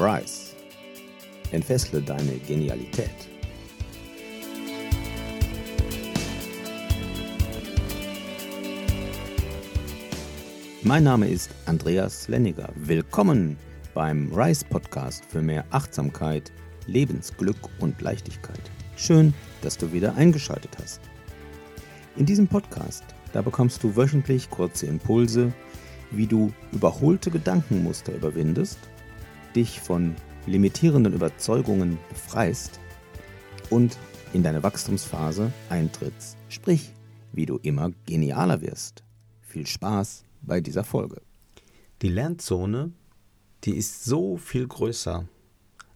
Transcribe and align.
Rise. 0.00 0.54
Entfessle 1.50 2.00
deine 2.00 2.38
Genialität. 2.46 3.10
Mein 10.84 11.02
Name 11.02 11.28
ist 11.28 11.50
Andreas 11.66 12.28
Lenniger. 12.28 12.68
Willkommen 12.76 13.56
beim 13.92 14.32
Rise 14.32 14.64
Podcast 14.66 15.24
für 15.24 15.42
mehr 15.42 15.64
Achtsamkeit, 15.70 16.52
Lebensglück 16.86 17.58
und 17.80 18.00
Leichtigkeit. 18.00 18.70
Schön, 18.96 19.34
dass 19.62 19.76
du 19.78 19.92
wieder 19.92 20.14
eingeschaltet 20.14 20.78
hast. 20.80 21.00
In 22.16 22.24
diesem 22.24 22.46
Podcast, 22.46 23.02
da 23.32 23.42
bekommst 23.42 23.82
du 23.82 23.96
wöchentlich 23.96 24.48
kurze 24.48 24.86
Impulse, 24.86 25.52
wie 26.12 26.28
du 26.28 26.52
überholte 26.70 27.32
Gedankenmuster 27.32 28.14
überwindest, 28.14 28.78
dich 29.58 29.80
von 29.80 30.14
limitierenden 30.46 31.12
Überzeugungen 31.12 31.98
befreist 32.10 32.78
und 33.70 33.98
in 34.32 34.44
deine 34.44 34.62
Wachstumsphase 34.62 35.52
eintrittst, 35.68 36.36
sprich, 36.48 36.92
wie 37.32 37.44
du 37.44 37.56
immer 37.56 37.90
genialer 38.06 38.60
wirst. 38.60 39.02
Viel 39.40 39.66
Spaß 39.66 40.24
bei 40.42 40.60
dieser 40.60 40.84
Folge. 40.84 41.22
Die 42.02 42.08
Lernzone, 42.08 42.92
die 43.64 43.76
ist 43.76 44.04
so 44.04 44.36
viel 44.36 44.68
größer, 44.68 45.26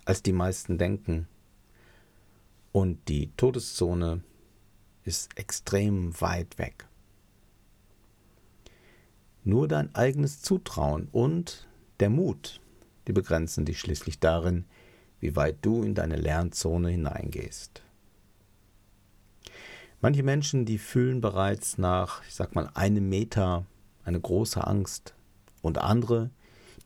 als 0.07 0.25
die 0.25 0.33
meisten 0.33 0.77
denken. 0.77 1.29
Und 2.73 3.09
die 3.09 3.31
Todeszone 3.37 4.25
ist 5.05 5.39
extrem 5.39 6.21
weit 6.21 6.59
weg. 6.59 6.89
Nur 9.45 9.69
dein 9.69 9.95
eigenes 9.95 10.43
Zutrauen 10.43 11.07
und 11.13 11.69
der 12.01 12.11
Mut, 12.11 12.61
die 13.07 13.13
begrenzen 13.13 13.65
dich 13.65 13.81
schließlich 13.81 14.21
darin, 14.21 14.65
wie 15.21 15.37
weit 15.37 15.59
du 15.63 15.83
in 15.83 15.95
deine 15.95 16.17
Lernzone 16.17 16.91
hineingehst. 16.91 17.83
Manche 20.01 20.25
Menschen, 20.25 20.65
die 20.65 20.79
fühlen 20.79 21.21
bereits 21.21 21.79
nach, 21.79 22.25
ich 22.27 22.35
sag 22.35 22.55
mal, 22.55 22.69
einem 22.75 23.09
Meter 23.09 23.65
eine 24.05 24.21
große 24.21 24.67
Angst 24.67 25.15
und 25.63 25.79
andere, 25.79 26.31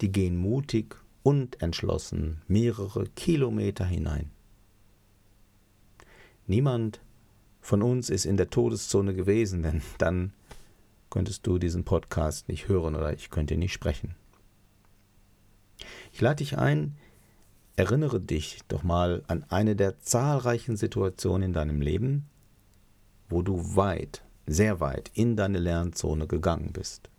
die 0.02 0.12
gehen 0.12 0.36
mutig 0.36 0.96
und 1.22 1.62
entschlossen 1.62 2.42
mehrere 2.46 3.06
Kilometer 3.16 3.86
hinein. 3.86 4.30
Niemand 6.46 7.00
von 7.62 7.82
uns 7.82 8.10
ist 8.10 8.26
in 8.26 8.36
der 8.36 8.50
Todeszone 8.50 9.14
gewesen, 9.14 9.62
denn 9.62 9.82
dann 9.98 10.32
könntest 11.10 11.46
du 11.46 11.58
diesen 11.58 11.84
Podcast 11.84 12.48
nicht 12.48 12.68
hören 12.68 12.94
oder 12.94 13.14
ich 13.14 13.30
könnte 13.30 13.56
nicht 13.56 13.72
sprechen. 13.72 14.14
Ich 16.12 16.20
lade 16.20 16.36
dich 16.36 16.58
ein, 16.58 16.96
erinnere 17.76 18.20
dich 18.20 18.60
doch 18.68 18.82
mal 18.82 19.22
an 19.26 19.44
eine 19.48 19.76
der 19.76 20.00
zahlreichen 20.00 20.76
Situationen 20.76 21.48
in 21.48 21.52
deinem 21.52 21.80
Leben, 21.80 22.26
wo 23.28 23.42
du 23.42 23.76
weit, 23.76 24.22
sehr 24.46 24.80
weit 24.80 25.10
in 25.14 25.36
deine 25.36 25.58
Lernzone 25.58 26.26
gegangen 26.26 26.72
bist. 26.72 27.10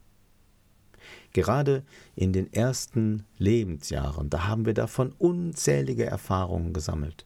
Gerade 1.33 1.83
in 2.15 2.33
den 2.33 2.51
ersten 2.51 3.25
Lebensjahren, 3.37 4.29
da 4.29 4.47
haben 4.47 4.65
wir 4.65 4.73
davon 4.73 5.13
unzählige 5.17 6.05
Erfahrungen 6.05 6.73
gesammelt. 6.73 7.25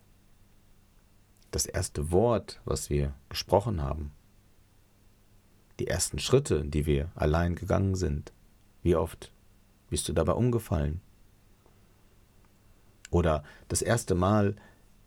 Das 1.51 1.65
erste 1.65 2.11
Wort, 2.11 2.61
was 2.65 2.89
wir 2.89 3.13
gesprochen 3.29 3.81
haben, 3.81 4.11
die 5.79 5.87
ersten 5.87 6.19
Schritte, 6.19 6.63
die 6.63 6.85
wir 6.85 7.11
allein 7.15 7.55
gegangen 7.55 7.95
sind, 7.95 8.31
wie 8.83 8.95
oft 8.95 9.31
bist 9.89 10.07
du 10.07 10.13
dabei 10.13 10.33
umgefallen? 10.33 11.01
Oder 13.11 13.43
das 13.67 13.83
erste 13.83 14.15
Mal, 14.15 14.55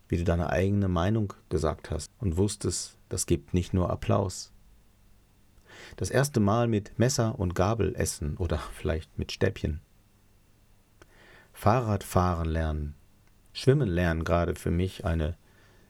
wie 0.07 0.17
du 0.17 0.23
deine 0.23 0.51
eigene 0.51 0.87
Meinung 0.87 1.33
gesagt 1.49 1.91
hast 1.91 2.11
und 2.19 2.37
wusstest, 2.37 2.97
das 3.09 3.25
gibt 3.25 3.53
nicht 3.53 3.73
nur 3.73 3.89
Applaus. 3.89 4.53
Das 5.97 6.09
erste 6.09 6.39
Mal 6.39 6.67
mit 6.67 6.97
Messer 6.97 7.37
und 7.37 7.55
Gabel 7.55 7.93
essen 7.95 8.37
oder 8.37 8.59
vielleicht 8.73 9.17
mit 9.17 9.33
Stäbchen. 9.33 9.81
Fahrradfahren 11.51 12.47
lernen. 12.47 12.95
Schwimmen 13.53 13.89
lernen 13.89 14.23
gerade 14.23 14.55
für 14.55 14.71
mich 14.71 15.05
eine 15.05 15.37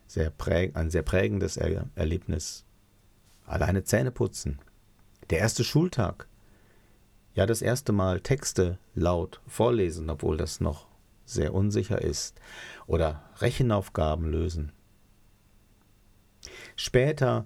sehr 0.08 0.30
präg 0.30 0.76
ein 0.76 0.92
sehr 0.92 1.02
prägendes 1.02 1.58
er 1.58 1.90
Erlebnis. 1.96 2.64
Alleine 3.46 3.84
Zähne 3.84 4.12
putzen. 4.12 4.60
Der 5.32 5.40
erste 5.40 5.64
Schultag. 5.64 6.28
Ja, 7.34 7.46
das 7.48 7.62
erste 7.62 7.92
Mal 7.92 8.22
Texte 8.22 8.78
laut 8.94 9.42
vorlesen, 9.48 10.10
obwohl 10.10 10.38
das 10.38 10.62
noch 10.62 10.88
sehr 11.26 11.54
unsicher 11.54 12.02
ist, 12.02 12.40
oder 12.88 13.24
Rechenaufgaben 13.40 14.26
lösen. 14.30 14.72
Später, 16.76 17.46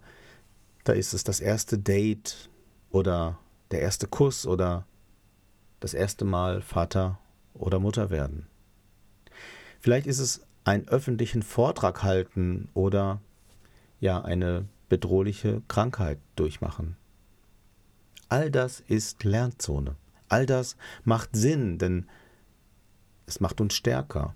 da 0.84 0.94
ist 0.94 1.14
es 1.14 1.24
das 1.24 1.40
erste 1.40 1.78
Date 1.78 2.50
oder 2.90 3.40
der 3.72 3.82
erste 3.82 4.08
Kuss 4.08 4.46
oder 4.46 4.86
das 5.80 5.94
erste 5.94 6.26
Mal 6.26 6.62
Vater 6.62 7.20
oder 7.54 7.80
Mutter 7.80 8.10
werden. 8.10 8.48
Vielleicht 9.80 10.08
ist 10.08 10.20
es 10.20 10.42
einen 10.64 10.88
öffentlichen 10.88 11.42
Vortrag 11.42 12.04
halten 12.04 12.70
oder 12.74 13.22
ja 14.00 14.22
eine 14.22 14.66
bedrohliche 14.90 15.62
Krankheit 15.68 16.20
durchmachen. 16.36 16.98
All 18.28 18.52
das 18.52 18.82
ist 18.82 19.24
Lernzone. 19.24 19.96
All 20.28 20.46
das 20.46 20.78
macht 21.04 21.36
Sinn, 21.36 21.78
denn 21.80 22.08
es 23.30 23.40
macht 23.40 23.62
uns 23.62 23.76
stärker. 23.76 24.36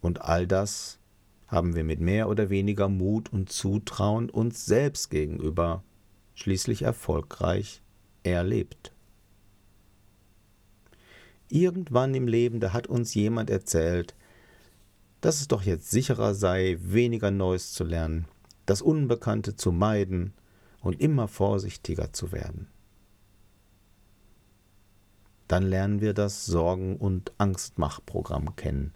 Und 0.00 0.22
all 0.22 0.46
das 0.46 0.98
haben 1.46 1.76
wir 1.76 1.84
mit 1.84 2.00
mehr 2.00 2.28
oder 2.28 2.50
weniger 2.50 2.88
Mut 2.88 3.32
und 3.32 3.52
Zutrauen 3.52 4.30
uns 4.30 4.64
selbst 4.64 5.10
gegenüber 5.10 5.84
schließlich 6.34 6.82
erfolgreich 6.82 7.82
erlebt. 8.22 8.92
Irgendwann 11.48 12.14
im 12.14 12.26
Leben, 12.26 12.58
da 12.60 12.72
hat 12.72 12.86
uns 12.86 13.14
jemand 13.14 13.50
erzählt, 13.50 14.16
dass 15.20 15.40
es 15.40 15.48
doch 15.48 15.62
jetzt 15.62 15.90
sicherer 15.90 16.34
sei, 16.34 16.78
weniger 16.80 17.30
Neues 17.30 17.72
zu 17.72 17.84
lernen, 17.84 18.24
das 18.66 18.82
Unbekannte 18.82 19.54
zu 19.54 19.70
meiden 19.70 20.32
und 20.80 21.00
immer 21.00 21.28
vorsichtiger 21.28 22.12
zu 22.12 22.32
werden 22.32 22.68
dann 25.48 25.62
lernen 25.64 26.00
wir 26.00 26.14
das 26.14 26.46
Sorgen- 26.46 26.96
und 26.96 27.32
Angstmachprogramm 27.38 28.56
kennen. 28.56 28.94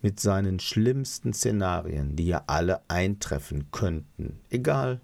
Mit 0.00 0.20
seinen 0.20 0.58
schlimmsten 0.58 1.32
Szenarien, 1.32 2.16
die 2.16 2.26
ja 2.26 2.44
alle 2.46 2.80
eintreffen 2.88 3.70
könnten, 3.70 4.40
egal 4.50 5.00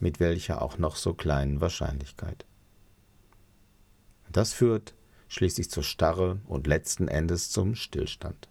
mit 0.00 0.20
welcher 0.20 0.60
auch 0.60 0.78
noch 0.78 0.96
so 0.96 1.14
kleinen 1.14 1.60
Wahrscheinlichkeit. 1.60 2.44
Das 4.30 4.52
führt 4.52 4.94
schließlich 5.28 5.70
zur 5.70 5.82
Starre 5.82 6.40
und 6.46 6.66
letzten 6.66 7.08
Endes 7.08 7.50
zum 7.50 7.74
Stillstand. 7.74 8.48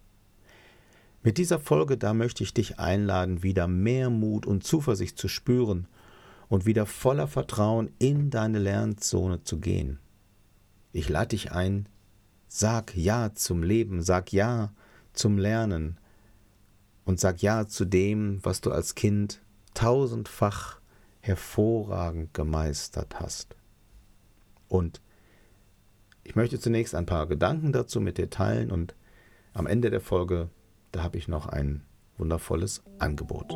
Mit 1.22 1.38
dieser 1.38 1.58
Folge 1.58 1.96
da 1.96 2.12
möchte 2.12 2.42
ich 2.44 2.52
dich 2.52 2.78
einladen, 2.78 3.42
wieder 3.42 3.66
mehr 3.66 4.10
Mut 4.10 4.44
und 4.46 4.64
Zuversicht 4.64 5.18
zu 5.18 5.28
spüren 5.28 5.86
und 6.48 6.66
wieder 6.66 6.84
voller 6.84 7.26
Vertrauen 7.26 7.90
in 7.98 8.30
deine 8.30 8.58
Lernzone 8.58 9.42
zu 9.42 9.58
gehen. 9.58 9.98
Ich 10.94 11.08
lade 11.08 11.30
dich 11.30 11.50
ein, 11.50 11.88
sag 12.46 12.96
Ja 12.96 13.34
zum 13.34 13.64
Leben, 13.64 14.00
sag 14.00 14.32
Ja 14.32 14.72
zum 15.12 15.38
Lernen 15.38 15.98
und 17.04 17.18
sag 17.18 17.42
Ja 17.42 17.66
zu 17.66 17.84
dem, 17.84 18.38
was 18.44 18.60
du 18.60 18.70
als 18.70 18.94
Kind 18.94 19.42
tausendfach 19.74 20.78
hervorragend 21.18 22.32
gemeistert 22.32 23.18
hast. 23.18 23.56
Und 24.68 25.00
ich 26.22 26.36
möchte 26.36 26.60
zunächst 26.60 26.94
ein 26.94 27.06
paar 27.06 27.26
Gedanken 27.26 27.72
dazu 27.72 28.00
mit 28.00 28.16
dir 28.16 28.30
teilen 28.30 28.70
und 28.70 28.94
am 29.52 29.66
Ende 29.66 29.90
der 29.90 30.00
Folge, 30.00 30.48
da 30.92 31.02
habe 31.02 31.18
ich 31.18 31.26
noch 31.26 31.46
ein 31.46 31.82
wundervolles 32.18 32.84
Angebot. 33.00 33.52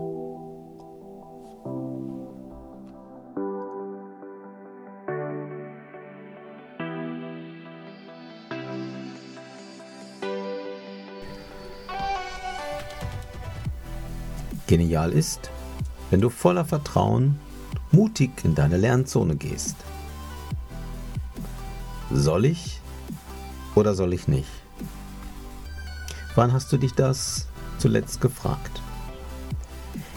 Genial 14.69 15.13
ist, 15.13 15.51
wenn 16.11 16.21
du 16.21 16.29
voller 16.29 16.65
Vertrauen 16.67 17.41
mutig 17.91 18.31
in 18.45 18.55
deine 18.55 18.77
Lernzone 18.77 19.35
gehst. 19.35 19.77
Soll 22.13 22.45
ich 22.45 22.81
oder 23.75 23.95
soll 23.95 24.13
ich 24.13 24.29
nicht? 24.29 24.51
Wann 26.35 26.53
hast 26.53 26.71
du 26.71 26.77
dich 26.77 26.93
das 26.93 27.47
zuletzt 27.79 28.21
gefragt? 28.21 28.83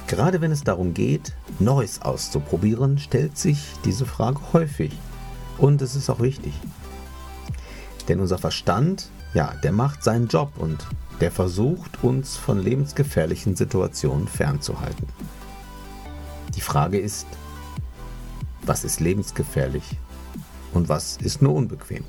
Gerade 0.07 0.42
wenn 0.42 0.51
es 0.51 0.65
darum 0.65 0.94
geht, 0.94 1.33
Neues 1.59 2.01
auszuprobieren, 2.01 3.00
stellt 3.00 3.38
sich 3.38 3.57
diese 3.86 4.06
Frage 4.06 4.42
häufig. 4.51 4.92
Und 5.59 5.81
es 5.81 5.95
ist 5.95 6.09
auch 6.09 6.19
wichtig. 6.19 6.53
Denn 8.09 8.19
unser 8.19 8.38
Verstand 8.38 9.09
ja, 9.33 9.54
der 9.63 9.72
macht 9.72 10.04
seinen 10.04 10.28
Job 10.28 10.51
und 10.57 10.86
der 11.19 11.31
versucht, 11.31 12.04
uns 12.04 12.36
von 12.36 12.60
lebensgefährlichen 12.60 13.56
Situationen 13.56 14.28
fernzuhalten. 14.28 15.07
Die 16.56 16.62
Frage 16.62 17.00
ist, 17.00 17.28
was 18.63 18.83
ist 18.83 19.00
lebensgefährlich 19.00 19.98
und 20.74 20.89
was 20.89 21.18
ist 21.18 21.42
nur 21.42 21.54
unbequem? 21.54 22.04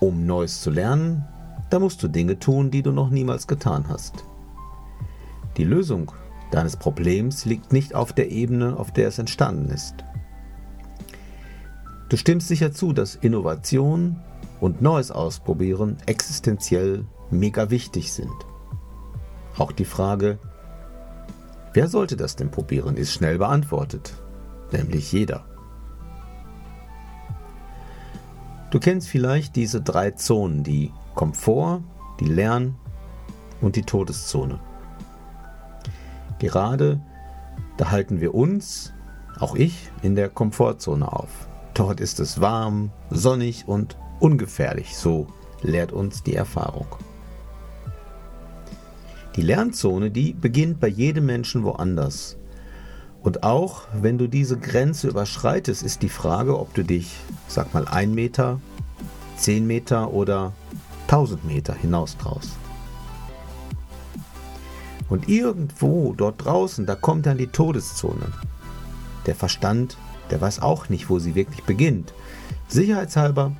Um 0.00 0.26
Neues 0.26 0.60
zu 0.60 0.70
lernen, 0.70 1.24
da 1.70 1.78
musst 1.78 2.02
du 2.02 2.08
Dinge 2.08 2.38
tun, 2.38 2.70
die 2.70 2.82
du 2.82 2.92
noch 2.92 3.10
niemals 3.10 3.46
getan 3.46 3.86
hast. 3.88 4.24
Die 5.56 5.64
Lösung 5.64 6.12
deines 6.50 6.76
Problems 6.76 7.44
liegt 7.44 7.72
nicht 7.72 7.94
auf 7.94 8.12
der 8.12 8.30
Ebene, 8.30 8.76
auf 8.76 8.92
der 8.92 9.08
es 9.08 9.18
entstanden 9.18 9.70
ist. 9.70 9.94
Du 12.08 12.16
stimmst 12.16 12.48
sicher 12.48 12.72
zu, 12.72 12.92
dass 12.92 13.16
Innovation 13.16 14.20
und 14.60 14.82
Neues 14.82 15.10
ausprobieren 15.10 15.98
existenziell 16.06 17.04
mega 17.30 17.70
wichtig 17.70 18.12
sind. 18.12 18.34
Auch 19.56 19.72
die 19.72 19.84
Frage, 19.84 20.38
wer 21.72 21.88
sollte 21.88 22.16
das 22.16 22.36
denn 22.36 22.50
probieren, 22.50 22.96
ist 22.96 23.12
schnell 23.12 23.38
beantwortet, 23.38 24.14
nämlich 24.72 25.12
jeder. 25.12 25.44
Du 28.70 28.80
kennst 28.80 29.08
vielleicht 29.08 29.54
diese 29.54 29.80
drei 29.80 30.10
Zonen, 30.12 30.64
die 30.64 30.92
Komfort, 31.14 31.82
die 32.18 32.26
Lern- 32.26 32.74
und 33.60 33.76
die 33.76 33.82
Todeszone. 33.82 34.58
Gerade 36.40 37.00
da 37.76 37.90
halten 37.90 38.20
wir 38.20 38.34
uns, 38.34 38.92
auch 39.40 39.56
ich, 39.56 39.90
in 40.02 40.14
der 40.14 40.28
Komfortzone 40.28 41.10
auf. 41.10 41.48
Dort 41.74 42.00
ist 42.00 42.20
es 42.20 42.40
warm, 42.40 42.90
sonnig 43.10 43.66
und 43.66 43.96
ungefährlich, 44.20 44.96
so 44.96 45.26
lehrt 45.62 45.92
uns 45.92 46.22
die 46.22 46.34
Erfahrung. 46.34 46.86
Die 49.36 49.42
Lernzone, 49.42 50.10
die 50.10 50.32
beginnt 50.32 50.78
bei 50.80 50.88
jedem 50.88 51.26
Menschen 51.26 51.64
woanders. 51.64 52.36
Und 53.22 53.42
auch 53.42 53.82
wenn 53.92 54.18
du 54.18 54.28
diese 54.28 54.58
Grenze 54.58 55.08
überschreitest, 55.08 55.82
ist 55.82 56.02
die 56.02 56.08
Frage, 56.08 56.58
ob 56.58 56.74
du 56.74 56.84
dich, 56.84 57.16
sag 57.48 57.74
mal, 57.74 57.88
ein 57.88 58.14
Meter, 58.14 58.60
zehn 59.36 59.66
Meter 59.66 60.12
oder 60.12 60.52
tausend 61.08 61.44
Meter 61.44 61.74
hinaus 61.74 62.16
traust. 62.16 62.52
Und 65.08 65.28
irgendwo 65.28 66.14
dort 66.16 66.44
draußen, 66.44 66.86
da 66.86 66.94
kommt 66.94 67.26
dann 67.26 67.38
die 67.38 67.46
Todeszone. 67.46 68.26
Der 69.26 69.34
Verstand, 69.34 69.96
der 70.30 70.40
weiß 70.40 70.60
auch 70.60 70.88
nicht, 70.88 71.10
wo 71.10 71.18
sie 71.18 71.34
wirklich 71.34 71.64
beginnt. 71.64 72.14
Sicherheitshalber, 72.68 73.52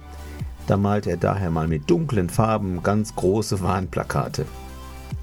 da 0.66 0.76
malt 0.76 1.06
er 1.06 1.16
daher 1.16 1.50
mal 1.50 1.68
mit 1.68 1.90
dunklen 1.90 2.30
Farben 2.30 2.82
ganz 2.82 3.14
große 3.14 3.60
Warnplakate. 3.60 4.46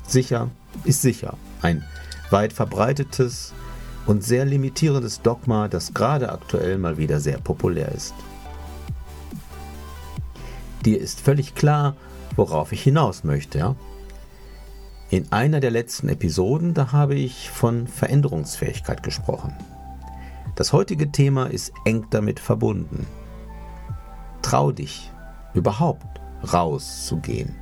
Sicher 0.08 0.50
ist 0.84 1.02
sicher. 1.02 1.36
Ein 1.62 1.84
weit 2.30 2.54
verbreitetes 2.54 3.54
und 4.06 4.24
sehr 4.24 4.46
limitierendes 4.46 5.22
Dogma, 5.22 5.68
das 5.68 5.94
gerade 5.94 6.32
aktuell 6.32 6.78
mal 6.78 6.98
wieder 6.98 7.20
sehr 7.20 7.38
populär 7.38 7.92
ist. 7.92 8.14
Dir 10.86 11.00
ist 11.00 11.22
völlig 11.22 11.56
klar, 11.56 11.96
worauf 12.36 12.72
ich 12.72 12.82
hinaus 12.82 13.24
möchte, 13.24 13.60
ja? 13.60 13.76
In 15.10 15.32
einer 15.32 15.60
der 15.60 15.72
letzten 15.72 16.08
Episoden, 16.08 16.74
da 16.74 16.94
habe 16.94 17.16
ich 17.16 17.50
von 17.50 17.86
Veränderungsfähigkeit 17.88 19.04
gesprochen. 19.04 19.54
Das 20.56 20.72
heutige 20.72 21.12
Thema 21.12 21.48
ist 21.48 21.74
eng 21.86 22.06
damit 22.12 22.40
verbunden. 22.40 23.06
Trau 24.42 24.72
dich, 24.72 25.12
überhaupt 25.54 26.22
rauszugehen. 26.54 27.56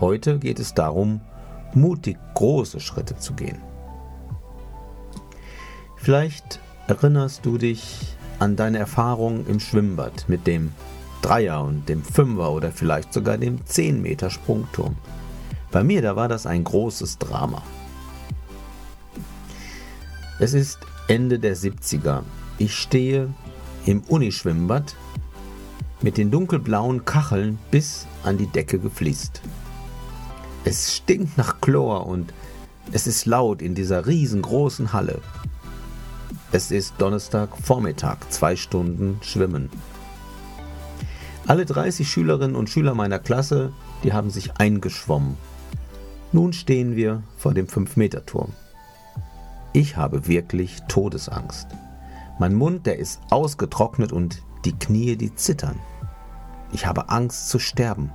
Heute 0.00 0.38
geht 0.38 0.58
es 0.58 0.74
darum, 0.74 1.20
mutig 1.74 2.18
große 2.34 2.80
Schritte 2.80 3.16
zu 3.16 3.34
gehen. 3.34 3.58
Vielleicht 5.96 6.60
erinnerst 6.86 7.46
du 7.46 7.58
dich 7.58 8.16
an 8.38 8.56
deine 8.56 8.78
Erfahrung 8.78 9.46
im 9.46 9.60
Schwimmbad 9.60 10.28
mit 10.28 10.46
dem 10.46 10.72
Dreier 11.22 11.62
und 11.62 11.88
dem 11.88 12.02
Fünfer 12.02 12.52
oder 12.52 12.70
vielleicht 12.70 13.12
sogar 13.12 13.38
dem 13.38 13.64
10 13.64 14.02
Meter 14.02 14.28
Sprungturm. 14.28 14.96
Bei 15.70 15.82
mir, 15.82 16.02
da 16.02 16.16
war 16.16 16.28
das 16.28 16.46
ein 16.46 16.62
großes 16.62 17.18
Drama. 17.18 17.62
Es 20.38 20.52
ist 20.52 20.78
Ende 21.08 21.38
der 21.38 21.56
70er. 21.56 22.22
Ich 22.58 22.74
stehe 22.74 23.32
im 23.86 24.02
Unischwimmbad 24.02 24.94
mit 26.04 26.18
den 26.18 26.30
dunkelblauen 26.30 27.06
Kacheln 27.06 27.58
bis 27.70 28.06
an 28.24 28.36
die 28.36 28.46
Decke 28.46 28.78
gefliest. 28.78 29.40
Es 30.66 30.94
stinkt 30.94 31.38
nach 31.38 31.62
Chlor 31.62 32.06
und 32.06 32.34
es 32.92 33.06
ist 33.06 33.24
laut 33.24 33.62
in 33.62 33.74
dieser 33.74 34.06
riesengroßen 34.06 34.92
Halle. 34.92 35.22
Es 36.52 36.70
ist 36.70 36.92
Donnerstag 36.98 37.56
Vormittag, 37.56 38.30
zwei 38.30 38.54
Stunden 38.54 39.18
Schwimmen. 39.22 39.70
Alle 41.46 41.64
30 41.64 42.06
Schülerinnen 42.06 42.54
und 42.54 42.68
Schüler 42.68 42.94
meiner 42.94 43.18
Klasse, 43.18 43.72
die 44.02 44.12
haben 44.12 44.28
sich 44.28 44.58
eingeschwommen. 44.58 45.38
Nun 46.32 46.52
stehen 46.52 46.96
wir 46.96 47.22
vor 47.38 47.54
dem 47.54 47.66
5-Meter-Turm. 47.66 48.52
Ich 49.72 49.96
habe 49.96 50.28
wirklich 50.28 50.82
Todesangst. 50.86 51.68
Mein 52.38 52.52
Mund, 52.52 52.84
der 52.84 52.98
ist 52.98 53.22
ausgetrocknet 53.30 54.12
und 54.12 54.42
die 54.66 54.78
Knie, 54.78 55.16
die 55.16 55.34
zittern. 55.34 55.80
Ich 56.74 56.84
habe 56.84 57.08
Angst 57.08 57.48
zu 57.48 57.58
sterben. 57.58 58.12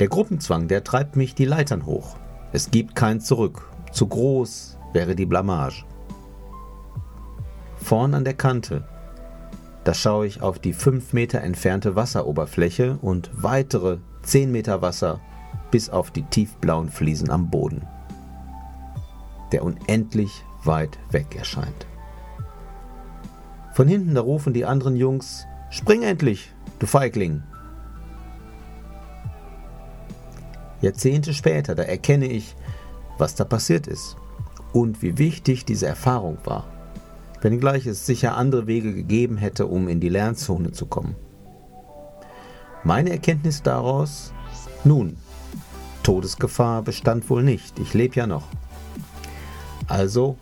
Der 0.00 0.08
Gruppenzwang, 0.08 0.66
der 0.66 0.82
treibt 0.82 1.14
mich 1.14 1.36
die 1.36 1.44
Leitern 1.44 1.86
hoch. 1.86 2.16
Es 2.52 2.72
gibt 2.72 2.96
kein 2.96 3.20
Zurück. 3.20 3.70
Zu 3.92 4.08
groß 4.08 4.78
wäre 4.92 5.14
die 5.14 5.26
Blamage. 5.26 5.84
Vorn 7.76 8.14
an 8.14 8.24
der 8.24 8.34
Kante, 8.34 8.88
da 9.84 9.94
schaue 9.94 10.26
ich 10.26 10.42
auf 10.42 10.58
die 10.58 10.72
5 10.72 11.12
Meter 11.12 11.42
entfernte 11.42 11.94
Wasseroberfläche 11.94 12.98
und 13.00 13.30
weitere 13.32 13.98
10 14.22 14.50
Meter 14.50 14.82
Wasser 14.82 15.20
bis 15.70 15.88
auf 15.88 16.10
die 16.10 16.24
tiefblauen 16.24 16.88
Fliesen 16.88 17.30
am 17.30 17.48
Boden 17.50 17.86
der 19.52 19.64
unendlich 19.64 20.44
weit 20.64 20.98
weg 21.10 21.36
erscheint. 21.36 21.86
Von 23.72 23.88
hinten 23.88 24.14
da 24.14 24.20
rufen 24.20 24.52
die 24.52 24.64
anderen 24.64 24.96
Jungs, 24.96 25.46
Spring 25.70 26.02
endlich, 26.02 26.52
du 26.78 26.86
Feigling! 26.86 27.42
Jahrzehnte 30.80 31.34
später, 31.34 31.74
da 31.74 31.82
erkenne 31.82 32.26
ich, 32.26 32.56
was 33.18 33.34
da 33.34 33.44
passiert 33.44 33.86
ist 33.86 34.16
und 34.72 35.02
wie 35.02 35.18
wichtig 35.18 35.64
diese 35.64 35.86
Erfahrung 35.86 36.38
war, 36.44 36.64
wenngleich 37.42 37.86
es 37.86 38.06
sicher 38.06 38.36
andere 38.36 38.66
Wege 38.66 38.94
gegeben 38.94 39.36
hätte, 39.36 39.66
um 39.66 39.88
in 39.88 40.00
die 40.00 40.08
Lernzone 40.08 40.72
zu 40.72 40.86
kommen. 40.86 41.16
Meine 42.84 43.10
Erkenntnis 43.10 43.62
daraus, 43.62 44.32
nun, 44.84 45.16
Todesgefahr 46.02 46.82
bestand 46.82 47.28
wohl 47.28 47.42
nicht, 47.42 47.78
ich 47.78 47.92
lebe 47.92 48.14
ja 48.14 48.26
noch. 48.26 48.46
Also 49.86 50.38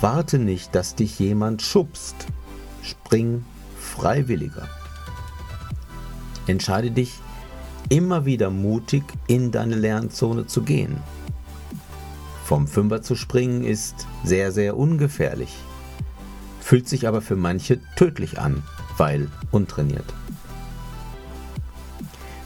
warte 0.00 0.38
nicht, 0.38 0.74
dass 0.74 0.94
dich 0.94 1.18
jemand 1.18 1.60
schubst. 1.60 2.14
Spring 2.82 3.44
freiwilliger. 3.92 4.68
Entscheide 6.46 6.90
dich 6.90 7.20
immer 7.88 8.24
wieder 8.24 8.50
mutig 8.50 9.04
in 9.26 9.52
deine 9.52 9.76
Lernzone 9.76 10.46
zu 10.46 10.62
gehen. 10.62 10.96
Vom 12.44 12.66
Fünfer 12.66 13.02
zu 13.02 13.14
springen 13.14 13.64
ist 13.64 14.06
sehr, 14.24 14.50
sehr 14.50 14.76
ungefährlich, 14.76 15.54
fühlt 16.60 16.88
sich 16.88 17.06
aber 17.06 17.20
für 17.20 17.36
manche 17.36 17.80
tödlich 17.96 18.38
an, 18.38 18.62
weil 18.96 19.28
untrainiert. 19.50 20.12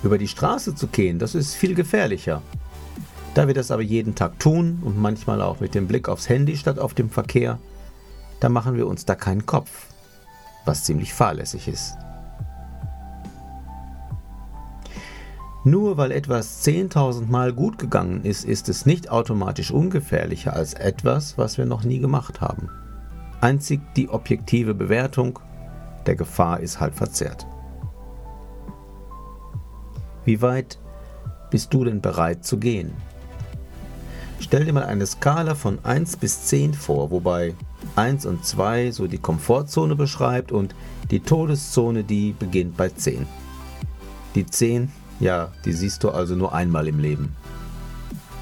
Über 0.02 0.18
die 0.18 0.28
Straße 0.28 0.74
zu 0.74 0.88
gehen, 0.88 1.18
das 1.18 1.34
ist 1.34 1.54
viel 1.54 1.74
gefährlicher, 1.74 2.42
da 3.34 3.46
wir 3.46 3.54
das 3.54 3.70
aber 3.70 3.82
jeden 3.82 4.14
Tag 4.14 4.38
tun 4.38 4.80
und 4.82 4.98
manchmal 4.98 5.40
auch 5.40 5.60
mit 5.60 5.74
dem 5.74 5.86
Blick 5.86 6.08
aufs 6.08 6.28
Handy 6.28 6.56
statt 6.56 6.78
auf 6.78 6.94
dem 6.94 7.10
Verkehr, 7.10 7.58
da 8.40 8.48
machen 8.48 8.76
wir 8.76 8.86
uns 8.86 9.06
da 9.06 9.14
keinen 9.14 9.46
Kopf, 9.46 9.86
was 10.66 10.85
ziemlich 10.85 11.14
fahrlässig 11.14 11.68
ist. 11.68 11.96
Nur 15.64 15.96
weil 15.96 16.12
etwas 16.12 16.64
10.000 16.64 17.26
Mal 17.26 17.52
gut 17.52 17.78
gegangen 17.78 18.23
ist, 18.23 18.44
ist 18.44 18.68
es 18.68 18.87
nicht 18.87 19.11
automatisch 19.11 19.73
ungefährlicher 19.73 20.52
als 20.52 20.75
etwas, 20.75 21.38
was 21.38 21.58
wir 21.58 21.66
noch 21.66 21.82
nie 21.82 21.99
gemacht 21.99 22.40
haben. 22.40 22.68
Einzig 23.40 23.80
die 23.96 24.08
objektive 24.08 24.75
Bewertung 24.75 25.40
der 26.06 26.14
Gefahr 26.14 26.61
ist 26.61 26.78
halt 26.78 26.94
verzerrt. 26.94 27.49
Wie 30.25 30.40
weit 30.40 30.78
bist 31.50 31.75
du 31.75 31.85
denn 31.85 32.00
bereit 32.00 32.44
zu 32.44 32.58
gehen? 32.58 32.92
Stell 34.38 34.66
dir 34.66 34.73
mal 34.73 34.85
eine 34.85 35.06
Skala 35.06 35.54
von 35.54 35.85
1 35.85 36.18
bis 36.18 36.44
10 36.44 36.75
vor, 36.75 37.11
wobei 37.11 37.54
1 37.96 38.26
und 38.26 38.44
2 38.44 38.92
so 38.92 39.06
die 39.06 39.18
Komfortzone 39.18 39.96
beschreibt 39.96 40.52
und 40.52 40.74
die 41.10 41.20
Todeszone, 41.20 42.04
die 42.04 42.32
beginnt 42.32 42.76
bei 42.76 42.90
10. 42.90 43.26
Die 44.34 44.46
10, 44.46 44.90
ja, 45.18 45.50
die 45.64 45.72
siehst 45.72 46.04
du 46.04 46.10
also 46.10 46.34
nur 46.34 46.54
einmal 46.54 46.88
im 46.88 46.98
Leben. 46.98 47.34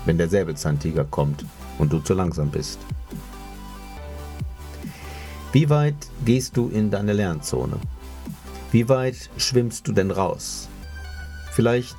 Wenn 0.05 0.19
der 0.19 0.29
Säbelzahntiger 0.29 1.05
kommt 1.05 1.45
und 1.79 1.93
du 1.93 2.01
zu 2.01 2.15
langsam 2.15 2.51
bist. 2.51 2.79
Wie 5.53 5.71
weit 5.71 5.95
gehst 6.25 6.57
du 6.57 6.69
in 6.69 6.91
deine 6.91 7.13
Lernzone? 7.13 7.77
Wie 8.73 8.89
weit 8.89 9.31
schwimmst 9.37 9.87
du 9.87 9.93
denn 9.93 10.11
raus? 10.11 10.69
Vielleicht 11.53 11.97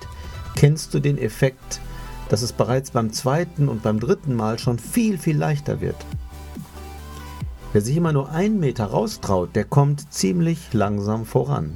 kennst 0.56 0.94
du 0.94 1.00
den 1.00 1.18
Effekt, 1.18 1.80
dass 2.28 2.42
es 2.42 2.52
bereits 2.52 2.92
beim 2.92 3.14
zweiten 3.14 3.70
und 3.70 3.82
beim 3.82 4.02
dritten 4.02 4.36
Mal 4.36 4.60
schon 4.60 4.78
viel, 4.78 5.18
viel 5.18 5.38
leichter 5.38 5.80
wird. 5.80 5.96
Wer 7.76 7.82
sich 7.82 7.98
immer 7.98 8.14
nur 8.14 8.30
einen 8.30 8.62
Meter 8.62 8.86
raustraut, 8.86 9.54
der 9.54 9.66
kommt 9.66 10.14
ziemlich 10.14 10.72
langsam 10.72 11.26
voran. 11.26 11.76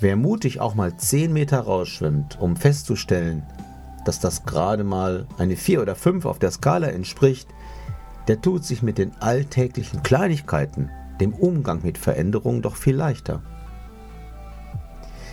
Wer 0.00 0.16
mutig 0.16 0.58
auch 0.58 0.74
mal 0.74 0.96
zehn 0.96 1.32
Meter 1.32 1.60
rausschwimmt, 1.60 2.40
um 2.40 2.56
festzustellen, 2.56 3.44
dass 4.04 4.18
das 4.18 4.46
gerade 4.46 4.82
mal 4.82 5.28
eine 5.38 5.54
4 5.54 5.82
oder 5.82 5.94
5 5.94 6.24
auf 6.24 6.40
der 6.40 6.50
Skala 6.50 6.88
entspricht, 6.88 7.48
der 8.26 8.40
tut 8.40 8.64
sich 8.64 8.82
mit 8.82 8.98
den 8.98 9.12
alltäglichen 9.20 10.02
Kleinigkeiten, 10.02 10.90
dem 11.20 11.32
Umgang 11.32 11.82
mit 11.84 11.96
Veränderungen 11.96 12.60
doch 12.60 12.74
viel 12.74 12.96
leichter. 12.96 13.44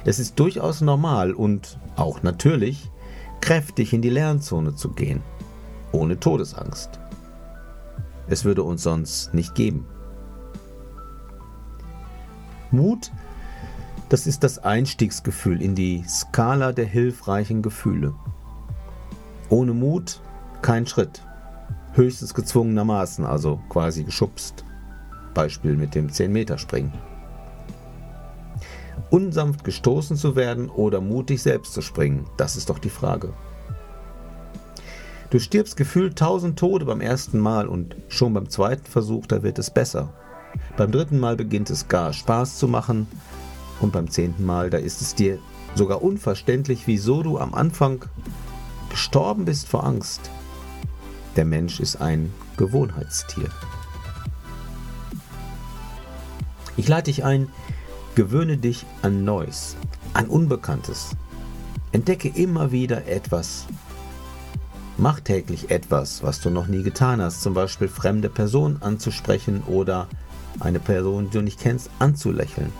Es 0.06 0.20
ist 0.20 0.40
durchaus 0.40 0.82
normal 0.82 1.34
und 1.34 1.80
auch 1.96 2.22
natürlich, 2.22 2.92
kräftig 3.42 3.94
in 3.94 4.04
die 4.04 4.12
Lernzone 4.12 4.76
zu 4.76 4.92
gehen, 4.92 5.24
ohne 5.92 6.20
Todesangst. 6.20 7.00
Es 8.28 8.46
würde 8.46 8.64
uns 8.64 8.84
sonst 8.84 9.34
nicht 9.34 9.56
geben. 9.56 9.86
Mut, 12.72 13.12
das 14.10 14.28
ist 14.28 14.44
das 14.44 14.60
Einstiegsgefühl 14.60 15.62
in 15.62 15.76
die 15.76 16.04
Skala 16.08 16.72
der 16.72 16.86
hilfreichen 16.86 17.62
Gefühle. 17.62 18.14
Ohne 19.50 19.74
Mut 19.74 20.22
kein 20.62 20.86
Schritt 20.86 21.24
höchstens 21.94 22.34
gezwungenermaßen, 22.34 23.26
also 23.26 23.60
quasi 23.70 24.04
geschubst. 24.04 24.64
Beispiel 25.34 25.76
mit 25.76 25.96
dem 25.96 26.10
10-Meter-Springen. 26.10 26.94
Unsanft 29.10 29.64
gestoßen 29.64 30.18
zu 30.18 30.36
werden 30.36 30.70
oder 30.70 31.02
mutig 31.02 31.42
selbst 31.42 31.74
zu 31.74 31.82
springen, 31.82 32.26
das 32.38 32.56
ist 32.56 32.70
doch 32.70 32.80
die 32.80 32.90
Frage. 32.90 33.34
Du 35.30 35.40
stirbst 35.40 35.76
gefühlt 35.76 36.18
tausend 36.18 36.58
Tode 36.58 36.86
beim 36.86 37.02
ersten 37.02 37.40
Mal 37.40 37.68
und 37.68 37.96
schon 38.08 38.34
beim 38.34 38.50
zweiten 38.50 38.86
Versuch, 38.86 39.28
da 39.28 39.44
wird 39.44 39.60
es 39.60 39.70
besser. 39.70 40.14
Beim 40.78 40.92
dritten 40.92 41.20
Mal 41.20 41.36
beginnt 41.36 41.70
es 41.70 41.90
gar 41.90 42.14
Spaß 42.14 42.58
zu 42.58 42.68
machen 42.70 43.08
und 43.82 43.92
beim 43.92 44.10
zehnten 44.10 44.46
Mal, 44.46 44.70
da 44.70 44.78
ist 44.78 45.02
es 45.02 45.16
dir 45.16 45.40
sogar 45.76 46.02
unverständlich, 46.02 46.88
wieso 46.88 47.24
du 47.24 47.38
am 47.38 47.54
Anfang 47.54 48.06
gestorben 48.90 49.44
bist 49.44 49.68
vor 49.68 49.84
Angst. 49.84 50.32
Der 51.36 51.46
Mensch 51.46 51.82
ist 51.82 51.98
ein 51.98 52.34
Gewohnheitstier. 52.56 53.50
Ich 56.78 56.88
lade 56.88 57.04
dich 57.04 57.26
ein, 57.26 57.50
gewöhne 58.16 58.58
dich 58.58 58.86
an 59.02 59.26
Neues, 59.26 59.76
an 60.14 60.28
Unbekanntes. 60.28 61.12
Entdecke 61.92 62.30
immer 62.30 62.72
wieder 62.72 63.08
etwas. 63.08 63.66
Mach 65.00 65.20
täglich 65.20 65.70
etwas, 65.70 66.24
was 66.24 66.42
du 66.42 66.50
noch 66.50 66.66
nie 66.66 66.82
getan 66.82 67.22
hast, 67.22 67.44
zum 67.44 67.54
Beispiel 67.54 67.88
fremde 67.88 68.30
Personen 68.30 68.82
anzusprechen 68.82 69.62
oder 69.68 70.08
eine 70.60 70.80
Person, 70.80 71.26
die 71.26 71.38
du 71.38 71.44
nicht 71.44 71.60
kennst, 71.60 71.92
anzulächeln. 72.00 72.74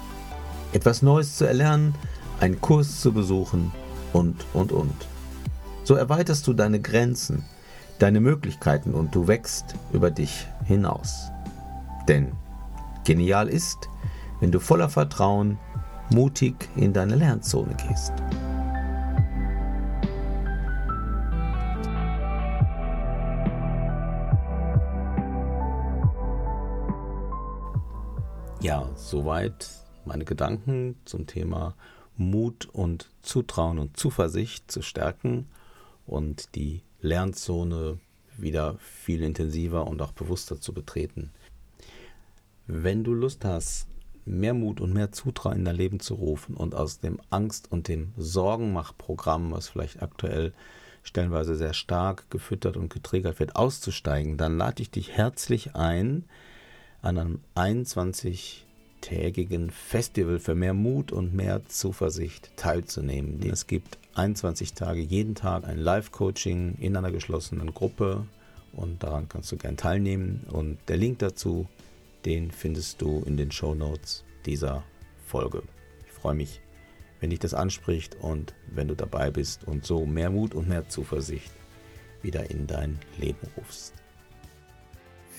Etwas 0.74 1.04
Neues 1.04 1.38
zu 1.38 1.46
erlernen, 1.46 1.94
einen 2.40 2.60
Kurs 2.60 3.02
zu 3.02 3.14
besuchen 3.14 3.72
und, 4.14 4.46
und, 4.54 4.72
und. 4.72 4.96
So 5.84 5.94
erweiterst 5.94 6.48
du 6.48 6.54
deine 6.54 6.82
Grenzen, 6.82 7.46
deine 8.00 8.20
Möglichkeiten 8.20 8.96
und 8.96 9.14
du 9.14 9.28
wächst 9.28 9.76
über 9.94 10.10
dich 10.10 10.48
hinaus. 10.66 11.30
Denn 12.08 12.32
genial 13.06 13.48
ist, 13.48 13.90
wenn 14.40 14.52
du 14.52 14.60
voller 14.60 14.90
Vertrauen 14.90 15.60
mutig 16.10 16.56
in 16.76 16.94
deine 16.94 17.16
Lernzone 17.16 17.76
gehst. 17.88 18.14
Ja, 28.68 28.90
soweit 28.98 29.70
meine 30.04 30.26
Gedanken 30.26 30.98
zum 31.06 31.26
Thema 31.26 31.74
Mut 32.18 32.66
und 32.66 33.10
Zutrauen 33.22 33.80
und 33.80 33.96
Zuversicht 33.96 34.70
zu 34.70 34.82
stärken 34.82 35.48
und 36.06 36.54
die 36.54 36.82
Lernzone 37.00 37.98
wieder 38.38 38.76
viel 38.80 39.24
intensiver 39.24 39.88
und 39.88 40.02
auch 40.02 40.12
bewusster 40.12 40.60
zu 40.60 40.74
betreten. 40.74 41.32
Wenn 42.66 43.06
du 43.06 43.14
Lust 43.14 43.46
hast, 43.46 43.88
mehr 44.26 44.54
Mut 44.54 44.82
und 44.82 44.94
mehr 44.94 45.14
Zutrauen 45.14 45.60
in 45.60 45.64
dein 45.64 45.78
Leben 45.78 46.02
zu 46.02 46.16
rufen 46.16 46.54
und 46.58 46.76
aus 46.76 47.00
dem 47.00 47.22
Angst- 47.30 47.72
und 47.72 47.88
dem 47.88 48.12
Sorgenmachprogramm, 48.18 49.54
was 49.54 49.70
vielleicht 49.70 50.02
aktuell 50.02 50.52
stellenweise 51.04 51.56
sehr 51.56 51.74
stark 51.74 52.30
gefüttert 52.30 52.76
und 52.76 52.94
getriggert 52.94 53.40
wird, 53.40 53.56
auszusteigen, 53.56 54.36
dann 54.36 54.58
lade 54.58 54.82
ich 54.82 54.92
dich 54.92 55.12
herzlich 55.12 55.74
ein, 55.74 56.26
an 57.02 57.18
einem 57.18 57.40
21-tägigen 57.56 59.72
Festival 59.72 60.40
für 60.40 60.56
mehr 60.56 60.74
Mut 60.74 61.12
und 61.12 61.34
mehr 61.34 61.66
Zuversicht 61.66 62.56
teilzunehmen. 62.58 63.42
Es 63.52 63.68
gibt 63.68 63.98
21 64.16 64.74
Tage, 64.74 65.02
jeden 65.02 65.36
Tag 65.36 65.66
ein 65.66 65.78
Live-Coaching 65.78 66.78
in 66.80 66.96
einer 66.96 67.12
geschlossenen 67.12 67.74
Gruppe 67.74 68.26
und 68.74 69.04
daran 69.04 69.30
kannst 69.30 69.52
du 69.52 69.58
gern 69.58 69.78
teilnehmen. 69.78 70.46
Und 70.52 70.78
der 70.88 70.98
Link 70.98 71.20
dazu, 71.20 71.68
den 72.26 72.52
findest 72.52 73.02
du 73.02 73.24
in 73.26 73.38
den 73.38 73.52
Show 73.52 73.76
Notes 73.76 74.24
dieser 74.46 74.84
Folge. 75.26 75.64
Ich 76.06 76.12
freue 76.12 76.36
mich, 76.36 76.62
wenn 77.20 77.30
dich 77.30 77.40
das 77.40 77.54
anspricht 77.54 78.16
und 78.16 78.54
wenn 78.68 78.88
du 78.88 78.96
dabei 78.96 79.32
bist 79.32 79.68
und 79.68 79.86
so 79.86 80.06
mehr 80.06 80.30
Mut 80.30 80.56
und 80.56 80.68
mehr 80.68 80.90
Zuversicht 80.90 81.52
wieder 82.22 82.50
in 82.50 82.68
dein 82.68 83.00
Leben 83.18 83.48
rufst. 83.56 83.94